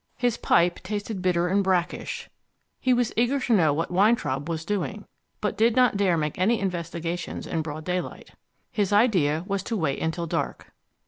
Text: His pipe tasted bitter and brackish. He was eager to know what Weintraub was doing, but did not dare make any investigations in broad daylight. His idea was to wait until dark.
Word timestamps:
His 0.17 0.35
pipe 0.35 0.79
tasted 0.81 1.21
bitter 1.21 1.47
and 1.47 1.63
brackish. 1.63 2.27
He 2.79 2.91
was 2.91 3.13
eager 3.15 3.39
to 3.41 3.53
know 3.53 3.71
what 3.71 3.91
Weintraub 3.91 4.49
was 4.49 4.65
doing, 4.65 5.05
but 5.41 5.55
did 5.55 5.75
not 5.75 5.95
dare 5.95 6.17
make 6.17 6.39
any 6.39 6.59
investigations 6.59 7.45
in 7.45 7.61
broad 7.61 7.83
daylight. 7.85 8.31
His 8.71 8.91
idea 8.91 9.43
was 9.45 9.61
to 9.61 9.77
wait 9.77 10.01
until 10.01 10.25
dark. 10.25 10.73